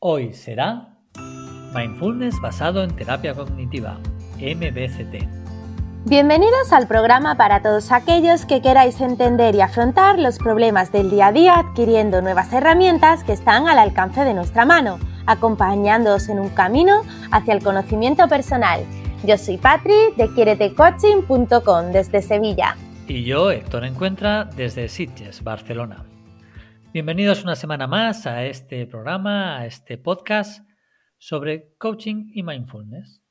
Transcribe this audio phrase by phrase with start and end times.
[0.00, 0.94] Hoy será
[1.74, 3.98] Mindfulness basado en terapia cognitiva,
[4.38, 5.26] MBCT.
[6.04, 11.26] Bienvenidos al programa para todos aquellos que queráis entender y afrontar los problemas del día
[11.26, 16.50] a día adquiriendo nuevas herramientas que están al alcance de nuestra mano, acompañándoos en un
[16.50, 17.02] camino
[17.32, 18.82] hacia el conocimiento personal.
[19.24, 22.76] Yo soy Patri de quieretecoaching.com desde Sevilla.
[23.08, 26.04] Y yo, Héctor Encuentra, desde Sitges, Barcelona.
[26.90, 30.66] Bienvenidos una semana más a este programa, a este podcast
[31.18, 33.22] sobre coaching y mindfulness.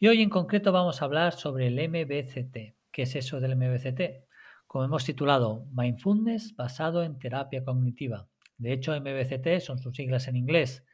[0.00, 2.74] Y hoy en concreto vamos a hablar sobre el MBCT.
[2.90, 4.26] ¿Qué es eso del MBCT?
[4.66, 8.26] Como hemos titulado, Mindfulness basado en terapia cognitiva.
[8.58, 10.84] De hecho, MBCT son sus siglas en inglés.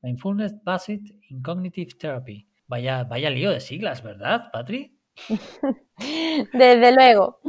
[0.00, 2.48] Mindfulness Based in Cognitive Therapy.
[2.68, 4.93] Vaya, vaya lío de siglas, ¿verdad, Patri?
[6.52, 7.40] Desde luego.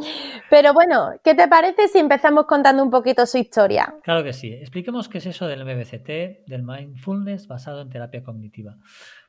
[0.49, 3.95] Pero bueno, ¿qué te parece si empezamos contando un poquito su historia?
[4.03, 4.53] Claro que sí.
[4.53, 8.77] Expliquemos qué es eso del MBCT, del mindfulness basado en terapia cognitiva.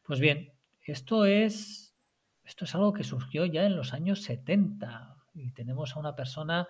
[0.05, 1.95] Pues bien, esto es,
[2.45, 6.69] esto es algo que surgió ya en los años 70 y tenemos a una persona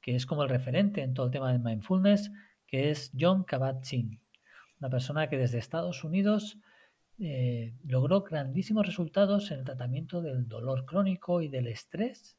[0.00, 2.30] que es como el referente en todo el tema del mindfulness,
[2.66, 4.20] que es John Kabat-Zinn,
[4.80, 6.58] una persona que desde Estados Unidos
[7.18, 12.36] eh, logró grandísimos resultados en el tratamiento del dolor crónico y del estrés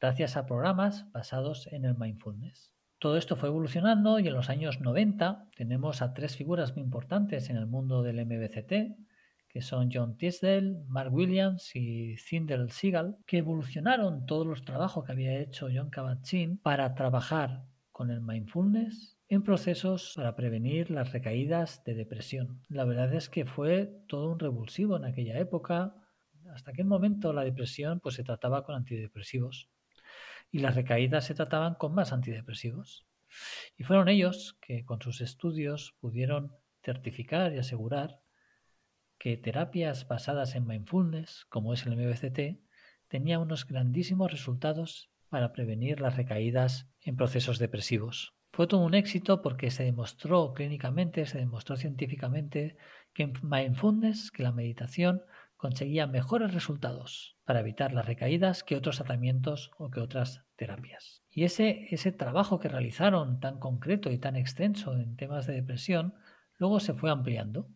[0.00, 2.72] gracias a programas basados en el mindfulness.
[2.98, 7.50] Todo esto fue evolucionando y en los años 90 tenemos a tres figuras muy importantes
[7.50, 8.96] en el mundo del MBCT,
[9.48, 15.12] que son John Tisdale, Mark Williams y Cindel Seagal, que evolucionaron todos los trabajos que
[15.12, 21.82] había hecho John Kabat-Zinn para trabajar con el mindfulness en procesos para prevenir las recaídas
[21.84, 22.62] de depresión.
[22.68, 25.94] La verdad es que fue todo un revulsivo en aquella época.
[26.54, 29.68] Hasta aquel momento la depresión pues se trataba con antidepresivos
[30.52, 33.06] y las recaídas se trataban con más antidepresivos.
[33.76, 38.20] Y fueron ellos que con sus estudios pudieron certificar y asegurar
[39.18, 42.60] que terapias basadas en mindfulness, como es el MBCT,
[43.08, 48.35] tenía unos grandísimos resultados para prevenir las recaídas en procesos depresivos.
[48.56, 52.78] Fue todo un éxito porque se demostró clínicamente, se demostró científicamente
[53.12, 55.20] que en mindfulness, que la meditación
[55.58, 61.22] conseguía mejores resultados para evitar las recaídas que otros tratamientos o que otras terapias.
[61.30, 66.14] Y ese, ese trabajo que realizaron tan concreto y tan extenso en temas de depresión,
[66.56, 67.68] luego se fue ampliando.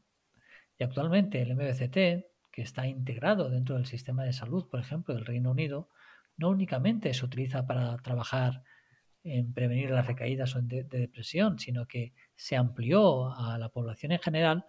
[0.78, 5.26] Y actualmente el MBCT, que está integrado dentro del sistema de salud, por ejemplo, del
[5.26, 5.91] Reino Unido,
[6.38, 8.62] no únicamente se utiliza para trabajar
[9.22, 14.19] en prevenir las recaídas de, de depresión, sino que se amplió a la población en
[14.19, 14.64] general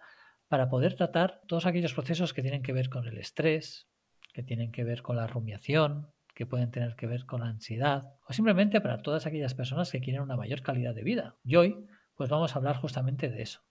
[0.48, 3.88] para poder tratar todos aquellos procesos que tienen que ver con el estrés,
[4.34, 8.14] que tienen que ver con la rumiación, que pueden tener que ver con la ansiedad,
[8.26, 11.36] o simplemente para todas aquellas personas que quieren una mayor calidad de vida.
[11.44, 13.62] Y hoy, pues vamos a hablar justamente de eso,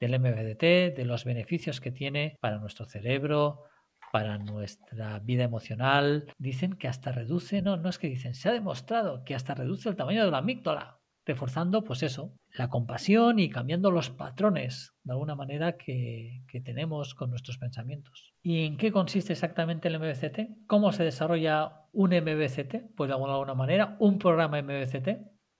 [0.00, 3.64] del MBDT, de los beneficios que tiene para nuestro cerebro,
[4.12, 6.32] para nuestra vida emocional.
[6.38, 9.88] Dicen que hasta reduce, no, no es que dicen, se ha demostrado que hasta reduce
[9.88, 15.12] el tamaño de la amígdala, reforzando pues eso, la compasión y cambiando los patrones de
[15.12, 18.32] alguna manera que, que, tenemos con nuestros pensamientos.
[18.42, 20.66] ¿Y en qué consiste exactamente el MBCT?
[20.66, 22.94] ¿Cómo se desarrolla un MBCT?
[22.96, 25.08] Pues de alguna manera, un programa MBCT.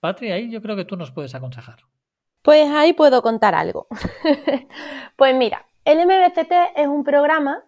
[0.00, 1.80] Patria, ahí yo creo que tú nos puedes aconsejar.
[2.42, 3.88] Pues ahí puedo contar algo.
[5.16, 7.64] pues mira, el MBCT es un programa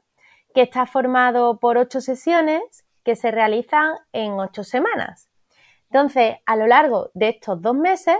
[0.58, 5.28] que está formado por ocho sesiones que se realizan en ocho semanas.
[5.84, 8.16] Entonces, a lo largo de estos dos meses,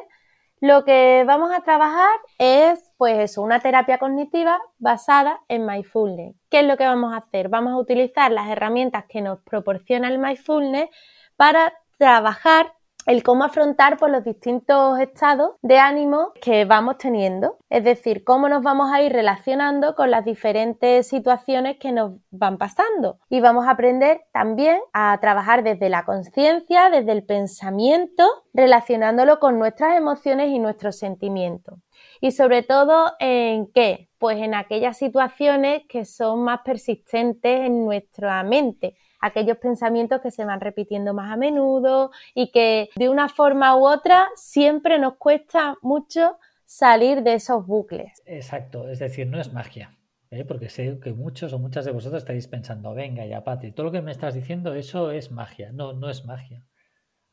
[0.61, 6.37] lo que vamos a trabajar es, pues eso, una terapia cognitiva basada en mindfulness.
[6.49, 7.49] ¿Qué es lo que vamos a hacer?
[7.49, 10.91] Vamos a utilizar las herramientas que nos proporciona el mindfulness
[11.35, 12.73] para trabajar
[13.09, 18.51] el cómo afrontar por los distintos estados de ánimo que vamos teniendo, es decir, cómo
[18.51, 23.19] nos vamos a ir relacionando con las diferentes situaciones que nos van pasando.
[23.31, 29.59] Y vamos a aprender también a trabajar desde la conciencia, desde el pensamiento, relacionándolo con
[29.59, 31.79] nuestras emociones y nuestros sentimientos.
[32.21, 34.11] Y sobre todo en qué?
[34.19, 40.45] Pues en aquellas situaciones que son más persistentes en nuestra mente, aquellos pensamientos que se
[40.45, 45.77] van repitiendo más a menudo y que de una forma u otra siempre nos cuesta
[45.83, 48.23] mucho salir de esos bucles.
[48.27, 49.97] Exacto, es decir, no es magia.
[50.31, 50.45] ¿eh?
[50.45, 53.93] Porque sé que muchos o muchas de vosotros estáis pensando, venga ya, Patri, todo lo
[53.93, 55.73] que me estás diciendo, eso es magia.
[55.73, 56.63] No, no es magia.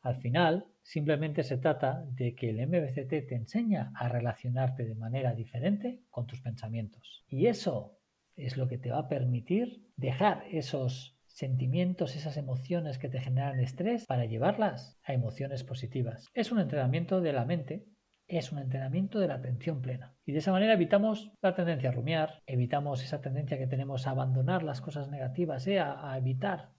[0.02, 5.34] Al final, simplemente se trata de que el MBCT te enseña a relacionarte de manera
[5.34, 7.24] diferente con tus pensamientos.
[7.28, 7.98] Y eso
[8.36, 13.60] es lo que te va a permitir dejar esos sentimientos, esas emociones que te generan
[13.60, 16.26] estrés para llevarlas a emociones positivas.
[16.32, 17.84] Es un entrenamiento de la mente
[18.28, 20.16] es un entrenamiento de la atención plena.
[20.24, 24.10] Y de esa manera evitamos la tendencia a rumiar, evitamos esa tendencia que tenemos a
[24.10, 25.78] abandonar las cosas negativas, ¿eh?
[25.78, 26.70] a, a evitar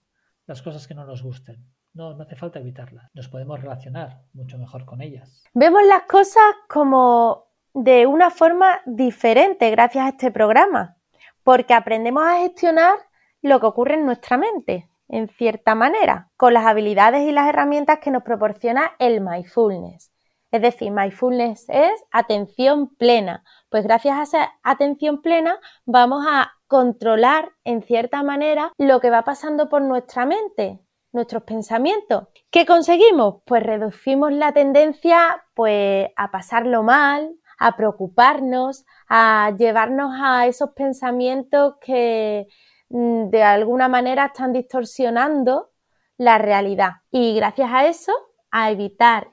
[0.46, 1.64] las cosas que no nos gusten.
[1.94, 3.08] No, no hace falta evitarlas.
[3.14, 5.42] Nos podemos relacionar mucho mejor con ellas.
[5.54, 10.98] Vemos las cosas como de una forma diferente gracias a este programa,
[11.42, 13.07] porque aprendemos a gestionar
[13.48, 17.98] lo que ocurre en nuestra mente, en cierta manera, con las habilidades y las herramientas
[17.98, 20.12] que nos proporciona el mindfulness.
[20.50, 23.44] Es decir, mindfulness es atención plena.
[23.68, 29.24] Pues gracias a esa atención plena vamos a controlar en cierta manera lo que va
[29.24, 30.80] pasando por nuestra mente,
[31.12, 32.28] nuestros pensamientos.
[32.50, 33.42] ¿Qué conseguimos?
[33.44, 41.74] Pues reducimos la tendencia pues a pasarlo mal, a preocuparnos, a llevarnos a esos pensamientos
[41.80, 42.46] que
[42.88, 45.70] de alguna manera están distorsionando
[46.16, 46.92] la realidad.
[47.10, 48.12] Y gracias a eso,
[48.50, 49.28] a evitar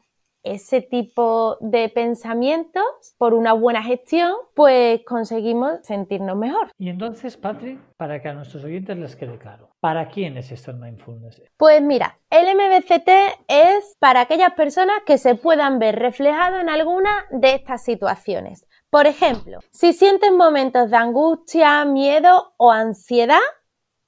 [0.45, 2.83] ese tipo de pensamientos
[3.17, 6.69] por una buena gestión, pues conseguimos sentirnos mejor.
[6.77, 10.69] Y entonces, Patrick, para que a nuestros oyentes les quede claro, ¿para quién es esto
[10.69, 11.41] el mindfulness?
[11.57, 13.09] Pues mira, el MBCT
[13.47, 18.67] es para aquellas personas que se puedan ver reflejados en alguna de estas situaciones.
[18.95, 23.41] Por ejemplo, si sientes momentos de angustia, miedo o ansiedad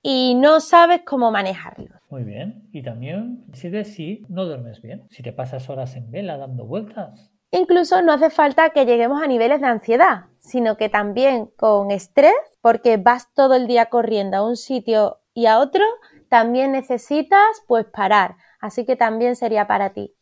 [0.02, 1.90] y no sabes cómo manejarlo.
[2.10, 2.70] Muy bien.
[2.72, 7.34] Y también sirve si no duermes bien, si te pasas horas en vela dando vueltas.
[7.52, 12.32] Incluso no hace falta que lleguemos a niveles de ansiedad, sino que también con estrés,
[12.62, 15.84] porque vas todo el día corriendo a un sitio y a otro,
[16.30, 18.38] también necesitas pues parar.
[18.62, 20.16] Así que también sería para ti.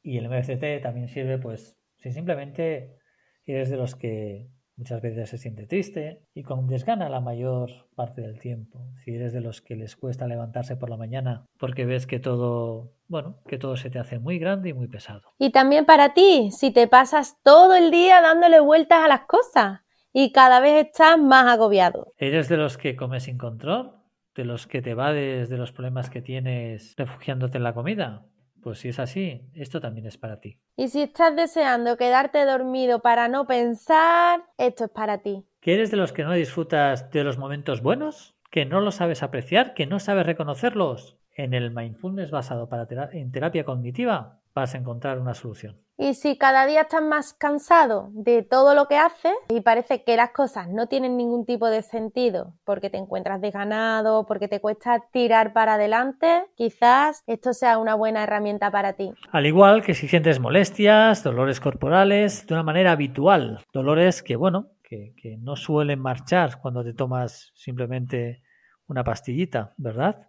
[0.00, 3.00] Y el MCT también sirve pues si simplemente
[3.46, 8.20] eres de los que muchas veces se siente triste y con desgana la mayor parte
[8.20, 8.86] del tiempo.
[9.04, 12.92] Si eres de los que les cuesta levantarse por la mañana porque ves que todo,
[13.08, 15.32] bueno, que todo se te hace muy grande y muy pesado.
[15.38, 19.80] Y también para ti, si te pasas todo el día dándole vueltas a las cosas
[20.12, 22.12] y cada vez estás más agobiado.
[22.18, 23.92] ¿Eres de los que comes sin control?
[24.34, 28.26] ¿De los que te vades de los problemas que tienes refugiándote en la comida?
[28.66, 30.58] Pues si es así, esto también es para ti.
[30.76, 35.44] Y si estás deseando quedarte dormido para no pensar, esto es para ti.
[35.60, 38.34] ¿Que eres de los que no disfrutas de los momentos buenos?
[38.50, 39.72] ¿Que no los sabes apreciar?
[39.74, 41.16] ¿Que no sabes reconocerlos?
[41.30, 45.76] En el mindfulness basado para en terapia cognitiva vas a encontrar una solución.
[45.98, 50.16] Y si cada día estás más cansado de todo lo que haces y parece que
[50.16, 55.04] las cosas no tienen ningún tipo de sentido porque te encuentras desganado, porque te cuesta
[55.10, 59.12] tirar para adelante, quizás esto sea una buena herramienta para ti.
[59.30, 64.68] Al igual que si sientes molestias, dolores corporales de una manera habitual, dolores que, bueno,
[64.82, 68.42] que, que no suelen marchar cuando te tomas simplemente
[68.86, 70.28] una pastillita, ¿verdad?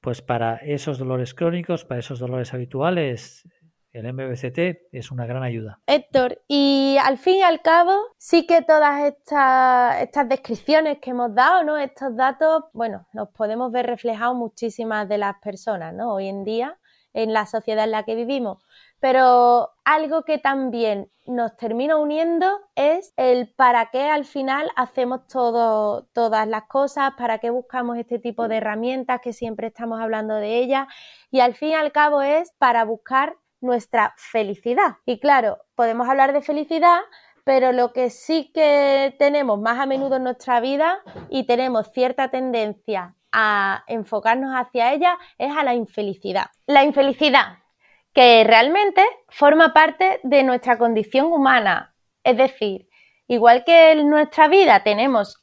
[0.00, 3.48] Pues para esos dolores crónicos, para esos dolores habituales,
[3.92, 5.80] el MBCT es una gran ayuda.
[5.86, 11.34] Héctor, y al fin y al cabo, sí que todas estas, estas descripciones que hemos
[11.34, 11.76] dado, ¿no?
[11.78, 16.14] Estos datos, bueno, nos podemos ver reflejados muchísimas de las personas, ¿no?
[16.14, 16.78] Hoy en día,
[17.14, 18.62] en la sociedad en la que vivimos.
[19.00, 26.08] Pero algo que también nos termina uniendo es el para qué al final hacemos todo,
[26.12, 30.58] todas las cosas, para qué buscamos este tipo de herramientas que siempre estamos hablando de
[30.58, 30.88] ellas.
[31.30, 34.96] Y al fin y al cabo es para buscar nuestra felicidad.
[35.06, 37.00] Y claro, podemos hablar de felicidad,
[37.44, 41.00] pero lo que sí que tenemos más a menudo en nuestra vida
[41.30, 46.46] y tenemos cierta tendencia a enfocarnos hacia ella es a la infelicidad.
[46.66, 47.58] La infelicidad,
[48.12, 51.94] que realmente forma parte de nuestra condición humana.
[52.24, 52.88] Es decir,
[53.26, 55.42] igual que en nuestra vida tenemos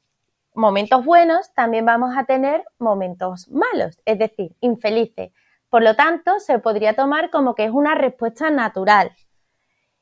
[0.54, 5.32] momentos buenos, también vamos a tener momentos malos, es decir, infelices.
[5.76, 9.12] Por lo tanto, se podría tomar como que es una respuesta natural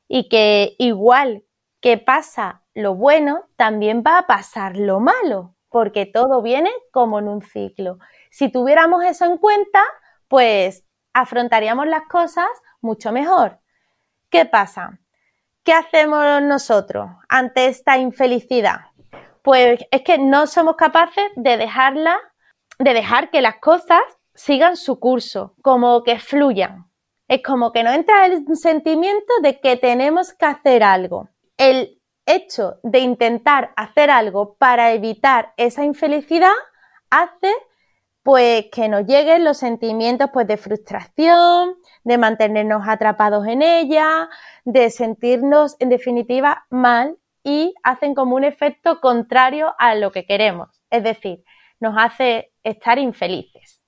[0.06, 1.42] y que igual
[1.80, 7.26] que pasa lo bueno, también va a pasar lo malo, porque todo viene como en
[7.26, 7.98] un ciclo.
[8.30, 9.82] Si tuviéramos eso en cuenta,
[10.28, 12.46] pues afrontaríamos las cosas
[12.80, 13.58] mucho mejor.
[14.30, 15.00] ¿Qué pasa?
[15.64, 18.92] ¿Qué hacemos nosotros ante esta infelicidad?
[19.42, 22.16] Pues es que no somos capaces de dejarla,
[22.78, 24.04] de dejar que las cosas
[24.34, 26.90] sigan su curso, como que fluyan.
[27.28, 31.30] Es como que nos entra el sentimiento de que tenemos que hacer algo.
[31.56, 36.52] El hecho de intentar hacer algo para evitar esa infelicidad
[37.10, 37.52] hace
[38.22, 44.30] pues que nos lleguen los sentimientos pues de frustración, de mantenernos atrapados en ella,
[44.64, 50.70] de sentirnos en definitiva mal y hacen como un efecto contrario a lo que queremos,
[50.88, 51.44] es decir,
[51.80, 53.83] nos hace estar infelices.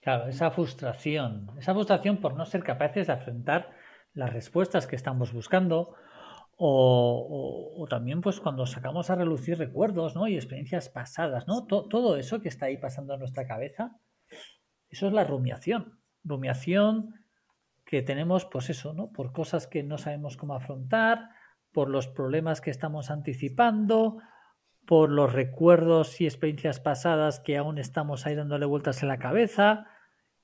[0.00, 3.70] Claro, esa frustración, esa frustración por no ser capaces de afrontar
[4.14, 5.94] las respuestas que estamos buscando
[6.56, 10.28] O, también pues cuando sacamos a relucir recuerdos ¿no?
[10.28, 11.66] y experiencias pasadas, ¿no?
[11.66, 13.96] todo eso que está ahí pasando en nuestra cabeza,
[14.90, 16.00] eso es la rumiación.
[16.24, 17.14] Rumiación
[17.86, 19.10] que tenemos, pues eso, ¿no?
[19.10, 21.30] Por cosas que no sabemos cómo afrontar,
[21.72, 24.18] por los problemas que estamos anticipando,
[24.86, 29.86] por los recuerdos y experiencias pasadas que aún estamos ahí dándole vueltas en la cabeza,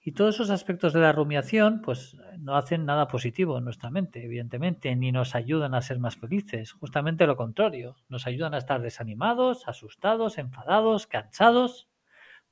[0.06, 4.24] y todos esos aspectos de la rumiación, pues no hacen nada positivo en nuestra mente,
[4.24, 6.70] evidentemente, ni nos ayudan a ser más felices.
[6.74, 11.88] Justamente lo contrario, nos ayudan a estar desanimados, asustados, enfadados, cansados.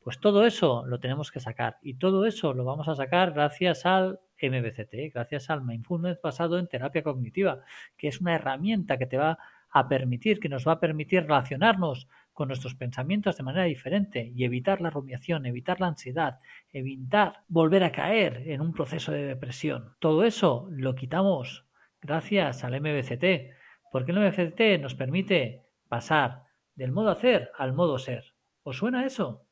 [0.00, 3.86] Pues todo eso lo tenemos que sacar y todo eso lo vamos a sacar gracias
[3.86, 7.60] al MBCT, gracias al mindfulness basado en terapia cognitiva,
[7.96, 9.38] que es una herramienta que te va
[9.70, 14.44] a permitir, que nos va a permitir relacionarnos con nuestros pensamientos de manera diferente y
[14.44, 16.40] evitar la rumiación, evitar la ansiedad,
[16.72, 19.94] evitar volver a caer en un proceso de depresión.
[20.00, 21.64] Todo eso lo quitamos
[22.02, 23.54] gracias al MBCT,
[23.90, 26.42] porque el MBCT nos permite pasar
[26.74, 28.34] del modo hacer al modo ser.
[28.64, 29.46] ¿Os suena eso?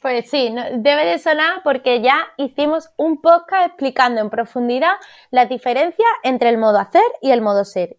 [0.00, 4.94] Pues sí, debe de sonar porque ya hicimos un podcast explicando en profundidad
[5.30, 7.96] las diferencias entre el modo hacer y el modo ser.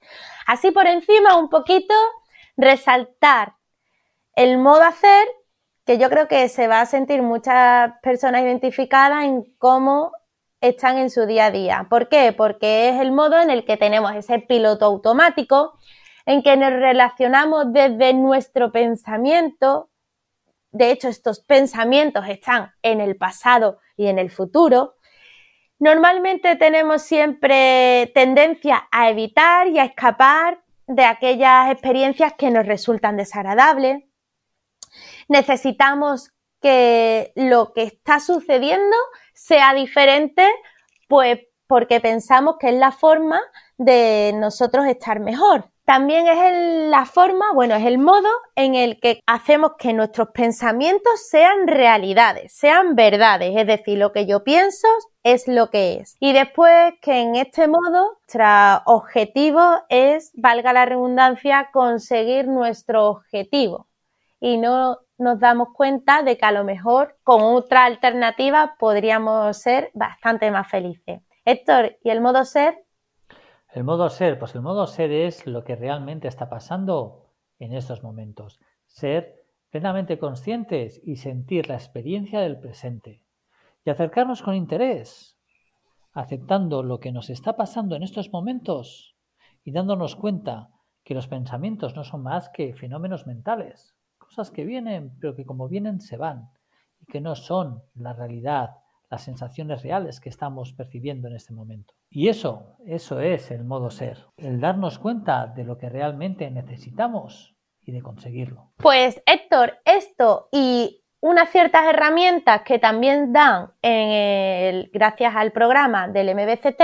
[0.48, 1.94] Así por encima un poquito
[2.56, 3.59] resaltar
[4.40, 5.28] el modo hacer,
[5.86, 10.14] que yo creo que se va a sentir muchas personas identificadas en cómo
[10.62, 11.88] están en su día a día.
[11.90, 12.32] ¿Por qué?
[12.32, 15.78] Porque es el modo en el que tenemos ese piloto automático,
[16.26, 19.90] en que nos relacionamos desde nuestro pensamiento.
[20.72, 24.96] De hecho, estos pensamientos están en el pasado y en el futuro.
[25.80, 33.18] Normalmente tenemos siempre tendencia a evitar y a escapar de aquellas experiencias que nos resultan
[33.18, 34.06] desagradables
[35.30, 36.32] necesitamos
[36.62, 38.98] que lo que está sucediendo
[39.34, 40.46] sea diferente,
[41.08, 43.40] pues porque pensamos que es la forma
[43.78, 45.72] de nosotros estar mejor.
[45.86, 51.28] También es la forma, bueno, es el modo en el que hacemos que nuestros pensamientos
[51.28, 54.88] sean realidades, sean verdades, es decir, lo que yo pienso
[55.24, 56.16] es lo que es.
[56.20, 63.88] Y después que en este modo nuestro objetivo es, valga la redundancia, conseguir nuestro objetivo
[64.40, 69.92] y no nos damos cuenta de que a lo mejor con otra alternativa podríamos ser
[69.94, 71.22] bastante más felices.
[71.46, 72.86] Héctor, ¿y el modo ser?
[73.72, 77.28] El modo ser, pues el modo ser es lo que realmente está pasando
[77.60, 78.60] en estos momentos.
[78.88, 83.22] Ser plenamente conscientes y sentir la experiencia del presente.
[83.86, 85.38] Y acercarnos con interés,
[86.14, 89.16] aceptando lo que nos está pasando en estos momentos
[89.64, 90.70] y dándonos cuenta
[91.04, 93.96] que los pensamientos no son más que fenómenos mentales,
[94.30, 96.50] cosas que vienen, pero que como vienen se van
[97.00, 98.70] y que no son la realidad,
[99.10, 101.94] las sensaciones reales que estamos percibiendo en este momento.
[102.12, 107.56] Y eso, eso es el modo ser, el darnos cuenta de lo que realmente necesitamos
[107.82, 108.72] y de conseguirlo.
[108.78, 116.08] Pues Héctor, esto y unas ciertas herramientas que también dan en el, gracias al programa
[116.08, 116.82] del MBCT,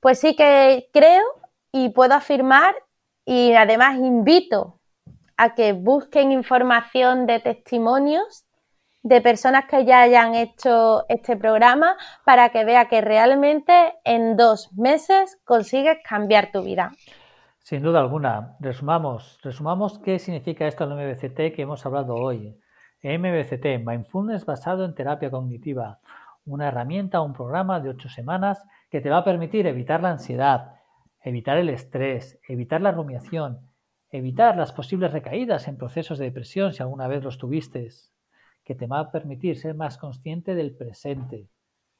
[0.00, 1.24] pues sí que creo
[1.72, 2.74] y puedo afirmar
[3.24, 4.80] y además invito
[5.50, 8.46] que busquen información de testimonios
[9.02, 14.72] de personas que ya hayan hecho este programa para que vea que realmente en dos
[14.74, 16.92] meses consigues cambiar tu vida.
[17.58, 18.56] Sin duda alguna.
[18.60, 22.58] Resumamos, resumamos qué significa esto el MBCT que hemos hablado hoy.
[23.02, 25.98] MBCT, Mindfulness basado en terapia cognitiva,
[26.44, 30.74] una herramienta, un programa de ocho semanas que te va a permitir evitar la ansiedad,
[31.20, 33.71] evitar el estrés, evitar la rumiación,
[34.12, 37.88] evitar las posibles recaídas en procesos de depresión si alguna vez los tuviste,
[38.62, 41.48] que te va a permitir ser más consciente del presente,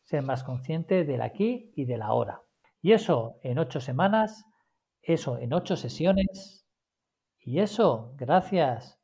[0.04, 2.42] ser más consciente del aquí y del ahora.
[2.83, 4.45] Y eso en ocho semanas,
[5.00, 6.66] eso en ocho sesiones,
[7.40, 9.00] y eso gracias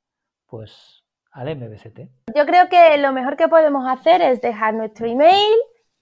[0.47, 2.11] pues al MBCT.
[2.37, 5.53] Yo creo que lo mejor que podemos hacer es dejar nuestro email,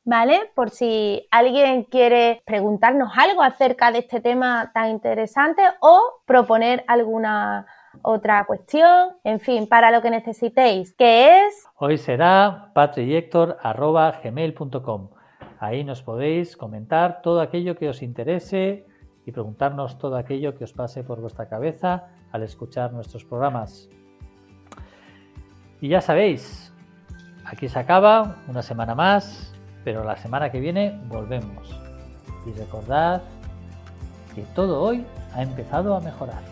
[0.06, 0.50] ¿vale?
[0.54, 7.66] Por si alguien quiere preguntarnos algo acerca de este tema tan interesante o proponer alguna
[8.02, 11.66] otra cuestión, en fin, para lo que necesitéis, que es...
[11.76, 15.10] Hoy será patriyector.gmail.com.
[15.58, 18.86] Ahí nos podéis comentar todo aquello que os interese
[19.24, 23.88] y preguntarnos todo aquello que os pase por vuestra cabeza al escuchar nuestros programas.
[25.80, 26.72] Y ya sabéis,
[27.44, 29.55] aquí se acaba una semana más
[29.86, 31.80] pero la semana que viene volvemos.
[32.44, 33.22] Y recordad
[34.34, 36.42] que todo hoy ha empezado a mejorar.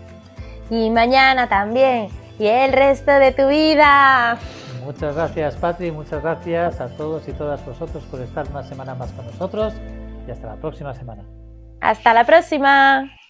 [0.71, 2.11] Y mañana también.
[2.39, 4.39] Y el resto de tu vida.
[4.85, 5.91] Muchas gracias, Patri.
[5.91, 9.75] Muchas gracias a todos y todas vosotros por estar una semana más con nosotros.
[10.29, 11.25] Y hasta la próxima semana.
[11.81, 13.11] Hasta la próxima.